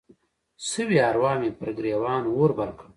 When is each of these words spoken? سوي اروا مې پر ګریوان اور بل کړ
سوي 0.69 0.97
اروا 1.09 1.33
مې 1.39 1.49
پر 1.59 1.69
ګریوان 1.77 2.23
اور 2.35 2.51
بل 2.57 2.69
کړ 2.79 2.87